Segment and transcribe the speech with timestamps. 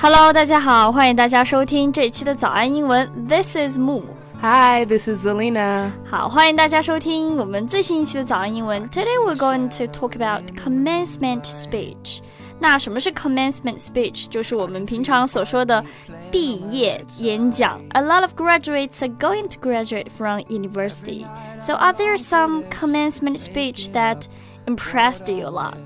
[0.00, 3.10] Hello，大家好，欢迎大家收听这一期的早安英文。
[3.28, 4.02] This is Moo。
[4.40, 5.90] Hi, this is Zelina.
[6.04, 8.88] 好，欢迎大家收听我们最新一期的早安英文。
[8.90, 12.18] Today we're going to talk about commencement speech。
[12.58, 14.28] 那什么是 commencement speech？
[14.28, 15.84] 就是我们平常所说的
[16.30, 17.80] 毕业演讲。
[17.90, 21.26] A lot of graduates are going to graduate from university.
[21.60, 24.24] So are there some commencement speech that
[24.66, 25.76] impressed you a lot?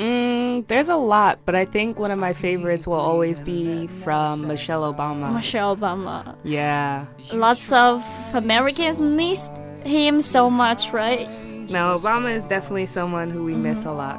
[0.00, 4.46] Mm, there's a lot, but I think one of my favorites will always be from
[4.46, 5.34] Michelle Obama.
[5.34, 6.36] Michelle Obama.
[6.42, 7.04] Yeah.
[7.32, 9.52] Lots of Americans missed
[9.84, 11.28] him so much, right?
[11.70, 14.18] No, Obama is definitely someone who we miss a lot.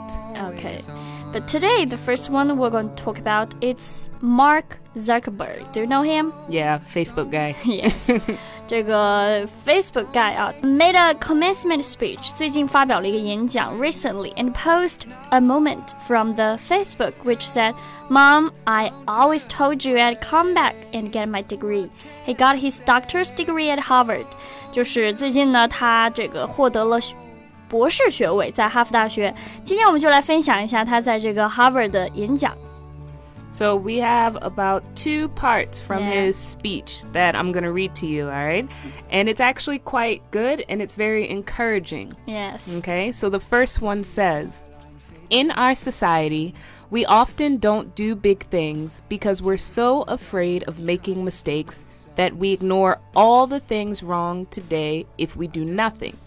[0.53, 0.79] Okay.
[1.33, 5.71] But today, the first one we're going to talk about it's Mark Zuckerberg.
[5.71, 6.31] Do you know him?
[6.47, 7.55] Yeah, Facebook guy.
[7.65, 8.11] Yes.
[8.70, 17.42] 这个 Facebook guy 啊，made a commencement speech，最近发表了一个演讲，recently and post a moment from the Facebook which
[17.42, 17.74] said,
[18.08, 21.90] "Mom, I always told you I'd come back and get my degree."
[22.26, 24.26] He got his doctor's degree at Harvard。
[24.72, 26.98] 就是最近呢，他这个获得了
[27.68, 29.32] 博士学位，在哈佛大学。
[29.62, 32.52] 今天我们就来分享一下他在这个 Harvard 的演讲。
[33.51, 36.11] So we have about two parts from Yeah.
[36.11, 38.67] his speech that I'm going to read to you, all right?
[39.09, 42.13] And it's actually quite good and it's very encouraging.
[42.27, 42.77] Yes.
[42.79, 44.63] Okay, so the first one says
[45.29, 46.53] In our society,
[46.89, 51.79] we often don't do big things because we're so afraid of making mistakes
[52.15, 56.17] that we ignore all the things wrong today if we do nothing.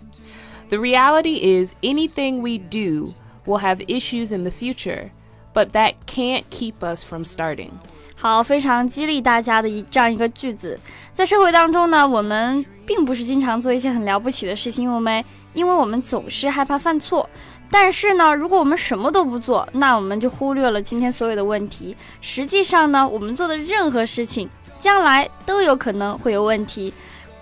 [0.71, 5.13] The reality is, anything we do will have issues in the future,
[5.55, 7.71] but that can't keep us from starting.
[8.17, 10.79] 好，非常激励大家的一这样一个句子。
[11.13, 17.29] 在社会当中呢，我们并不是经常做一些很了不起的事情，我们因为我们总是害怕犯错。
[17.71, 21.97] 但是呢，如果我们什么都不做，那我们就忽略了今天所有的问题。
[22.21, 26.95] 实际上呢，我们做的任何事情，将来都有可能会有问题，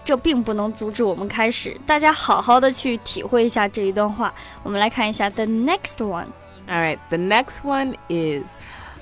[0.05, 1.77] 这并不能阻止我们开始。
[1.87, 4.33] 大家好好的去体会一下这一段话。
[4.63, 6.27] 我们来看一下 the next one。
[6.72, 8.58] All right, the next one is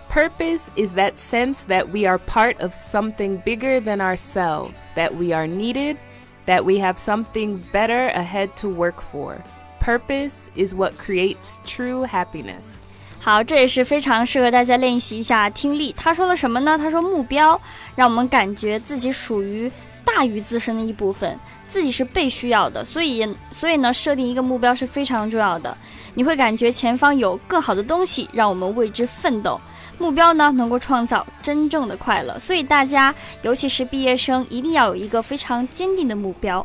[0.08, 5.34] Purpose is that sense that we are part of something bigger than ourselves, that we
[5.34, 5.98] are needed,
[6.46, 9.44] that we have something better ahead to work for.
[9.82, 12.86] Purpose is what creates true happiness.
[13.20, 15.94] 好，这也是非常适合大家练习一下听力。
[15.98, 16.78] 他说了什么呢？
[16.78, 17.60] 他说目标
[17.96, 19.70] 让我们感觉自己属于
[20.06, 21.38] 大于自身的一部分，
[21.68, 22.86] 自己是被需要的。
[22.86, 25.76] 所以，所以呢，设定一个目标是非常重要的。
[26.15, 29.61] 你会感觉前方有更好的东西让我们为之奋斗。
[29.99, 32.39] 目标呢，能够创造真正的快乐。
[32.39, 36.65] 所以大家，尤其是毕业生，一定要有一个非常坚定的目标。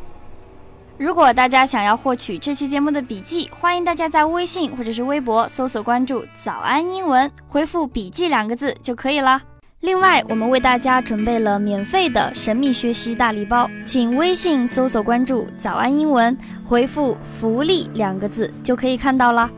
[0.98, 9.42] 如果大家想要获取这期节目的笔记，欢迎大家在微信或者是微博搜索关注“早安英文”，回复“笔记”两个字就可以了。
[9.80, 19.50] 另外，我们为大家准备了免费的神秘学习大礼包，请微信搜索关注“早安英文”，回复“福利”两个字就可以看到啦。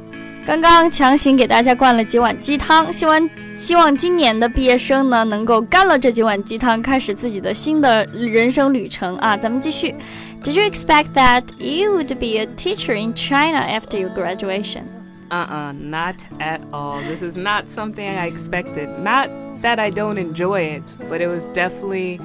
[0.44, 9.36] 刚刚强行给大家灌了几碗鸡汤，希望希望今年的毕业生呢能够干了这几碗鸡汤，开始自己的新的人生旅程啊！
[9.36, 9.94] 咱们继续。
[10.42, 14.82] Did you expect that you would be a teacher in China after your graduation?
[15.30, 17.00] Uh uh not at all.
[17.02, 18.88] This is not something I expected.
[19.02, 19.28] Not
[19.60, 22.18] that I don't enjoy it, but it was definitely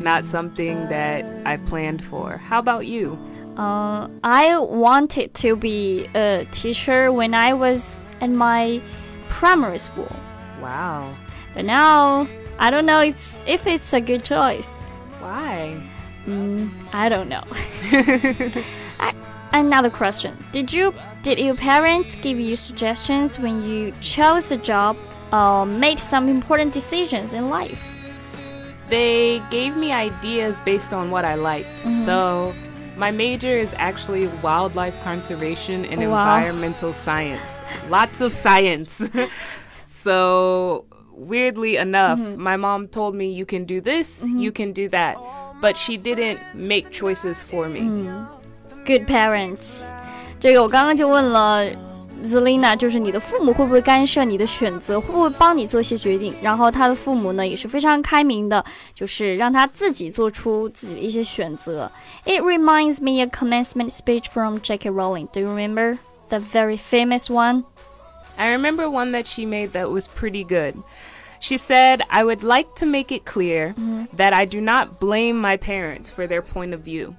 [0.00, 2.36] not something that I planned for.
[2.38, 3.18] How about you?
[3.56, 8.80] Uh, I wanted to be a teacher when I was in my
[9.28, 10.14] primary school,
[10.62, 11.14] Wow.
[11.54, 12.26] but now
[12.58, 14.82] I don't know it's, if it's a good choice.
[15.20, 15.82] Why?
[16.26, 17.42] Mm, I don't know.
[19.00, 19.14] I,
[19.52, 24.96] another question: Did you did your parents give you suggestions when you chose a job
[25.31, 27.81] or made some important decisions in life?
[28.89, 31.79] They gave me ideas based on what I liked.
[32.05, 32.53] So,
[32.95, 36.21] my major is actually wildlife conservation and Wow.
[36.21, 37.57] environmental science.
[37.89, 39.01] Lots of science.
[39.85, 45.17] so, weirdly enough, my mom told me you can do this, you can do that.
[45.61, 47.81] But she didn't make choices for me.
[48.85, 49.89] Good parents，
[50.39, 51.65] 这个我刚刚就问了
[52.23, 56.33] Zelina，就是你的父母会不会干涉你的选择，会不会帮你做一些决定？
[56.41, 58.63] 然后他的父母呢也是非常开明的，
[58.93, 61.91] 就是让他自己做出自己的一些选择。
[62.25, 64.89] It reminds me a commencement speech from J.K.
[64.89, 65.27] Rowling.
[65.31, 65.99] Do you remember
[66.29, 67.65] the very famous one?
[68.37, 70.75] I remember one that she made that was pretty good.
[71.39, 73.75] She said, I would like to make it clear
[74.15, 77.15] that I do not blame my parents for their point of view.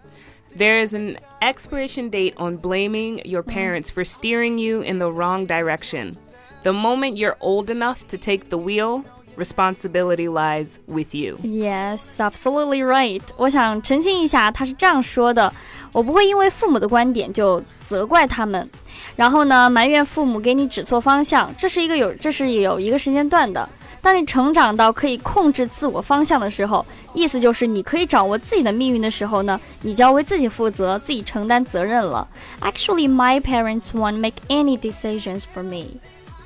[0.56, 5.46] There is an expiration date on blaming your parents for steering you in the wrong
[5.46, 6.14] direction.
[6.62, 9.04] The moment you're old enough to take the wheel,
[9.36, 11.38] responsibility lies with you.
[11.42, 13.20] Yes, absolutely right.
[13.36, 15.52] 我想澄清一下，他是这样说的：
[15.92, 18.68] 我不会因为父母的观点就责怪他们，
[19.14, 21.54] 然后呢埋怨父母给你指错方向。
[21.58, 23.68] 这是一个有，这是有一个时间段的。
[24.00, 32.27] 当你成长到可以控制自我方向的时候， 意思就是你可以掌握自己的命运的时候呢，你就要为自己负责，自己承担责任了。
[32.61, 35.99] Actually, my parents won't make any decisions for me.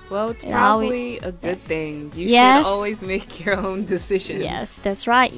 [0.10, 2.12] Well, it's probably a good thing.
[2.16, 2.64] You Yes.
[2.64, 4.44] should always make your own decisions.
[4.44, 5.32] Yes, that's right.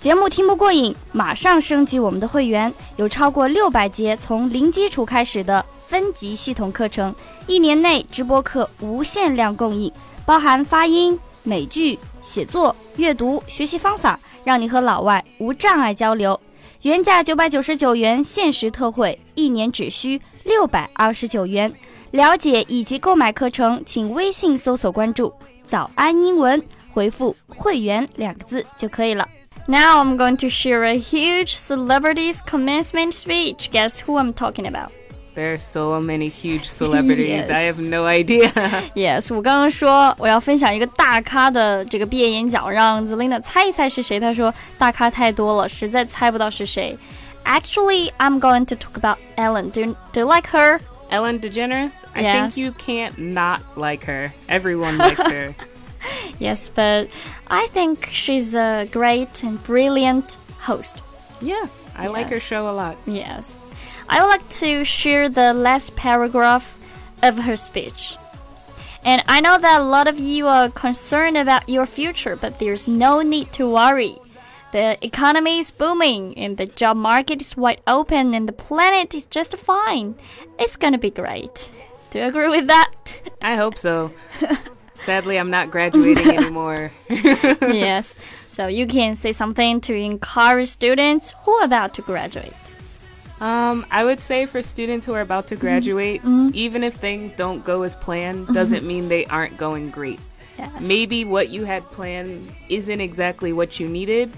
[0.00, 7.14] 节目听不过瘾，马上升级我们的会员，有超过六百节从零基础开始的分级系统课程，
[7.46, 9.92] 一年内直播课无限量供应，
[10.24, 16.38] 包含发音、美剧、写作、阅读、学习方法，让你和老外无障碍交流。
[16.82, 21.72] 原价九百九十九元，限时特惠，一年只需六百二十九元。
[22.12, 25.32] 了解以及购买课程，请微信搜索关注
[25.64, 26.60] “早安英文”，
[26.90, 29.28] 回复“会员”两个字就可以了。
[29.66, 33.70] Now I'm going to share a huge celebrity's commencement speech.
[33.70, 34.90] Guess who I'm talking about?
[35.39, 37.27] There are so many huge celebrities.
[37.27, 37.49] Yes.
[37.49, 38.49] I have no idea.
[38.95, 44.17] Yes，我刚刚说我要分享一个大咖的这个毕业演讲，让 Zelina 猜一猜是谁。
[44.17, 46.97] 她说大咖太多了，实在猜不到是谁。
[47.43, 49.71] Actually, I'm going to talk about Ellen.
[49.71, 50.79] Do, do you like her?
[51.09, 51.91] Ellen DeGeneres?
[52.13, 52.53] I Yes.
[52.53, 54.31] think you can't not like her.
[54.47, 55.53] Everyone likes her.
[56.39, 57.07] Yes, but
[57.49, 60.97] I think she's a great and brilliant host.
[61.41, 62.47] Yeah, I like her Yes.
[62.47, 62.95] show a lot.
[63.05, 63.57] Yes.
[64.10, 66.76] I would like to share the last paragraph
[67.22, 68.16] of her speech.
[69.04, 72.88] And I know that a lot of you are concerned about your future, but there's
[72.88, 74.16] no need to worry.
[74.72, 79.26] The economy is booming, and the job market is wide open, and the planet is
[79.26, 80.16] just fine.
[80.58, 81.70] It's gonna be great.
[82.10, 82.92] Do you agree with that?
[83.42, 84.12] I hope so.
[85.04, 86.90] Sadly, I'm not graduating anymore.
[87.08, 88.16] yes.
[88.48, 92.69] So you can say something to encourage students who are about to graduate.
[93.41, 96.21] Um, I would say for students who are about to graduate,
[96.53, 100.19] even if things don't go as planned, doesn't mean they aren't going great.
[100.57, 100.69] Yes.
[100.79, 104.29] Maybe what you had planned isn't exactly what you needed,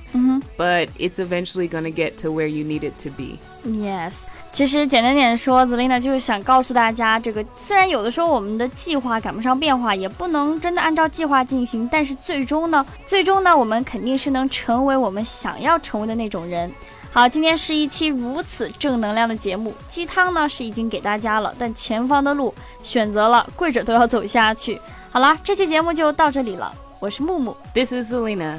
[0.57, 3.37] but it's eventually going to get to where you need it to be.
[3.63, 16.71] Yes，其实简单点说，Zelina 就是想告诉大家，这个虽然有的时候我们的计划赶不上变化，也不能真的按照计划进行，但是最终呢，最终呢，我们肯定是能成为我们想要成为的那种人。
[17.12, 24.80] 好，今天是一期如此正能量的节目，鸡汤呢是已经给大家了，但前方的路选择了，跪着都要走下去。
[25.10, 28.58] 好啦，这期节目就到这里了，我是木木，This is Selina，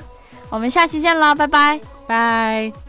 [0.51, 1.79] 我们下期见啦，拜拜。
[2.07, 2.82] Bye.